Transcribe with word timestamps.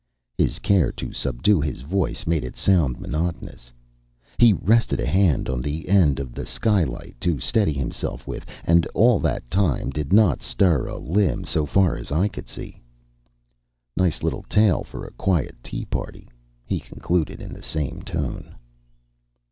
'"His 0.35 0.57
care 0.57 0.91
to 0.93 1.13
subdue 1.13 1.61
his 1.61 1.81
voice 1.81 2.25
made 2.25 2.43
it 2.43 2.55
sound 2.57 2.99
monotonous. 2.99 3.71
He 4.39 4.51
rested 4.51 4.99
a 4.99 5.05
hand 5.05 5.47
on 5.47 5.61
the 5.61 5.87
end 5.87 6.19
of 6.19 6.33
the 6.33 6.47
skylight 6.47 7.15
to 7.21 7.39
steady 7.39 7.73
himself 7.73 8.25
with, 8.27 8.43
and 8.65 8.87
all 8.95 9.19
that 9.19 9.47
time 9.51 9.91
did 9.91 10.11
not 10.11 10.41
stir 10.41 10.87
a 10.87 10.97
limb, 10.97 11.43
so 11.45 11.67
far 11.67 11.95
as 11.97 12.11
I 12.11 12.29
could 12.29 12.49
see. 12.49 12.81
"Nice 13.95 14.23
little 14.23 14.41
tale 14.49 14.83
for 14.83 15.05
a 15.05 15.11
quiet 15.13 15.55
tea 15.61 15.85
party," 15.85 16.27
he 16.65 16.79
concluded 16.79 17.39
in 17.39 17.53
the 17.53 17.61
same 17.61 18.01
tone. 18.01 18.55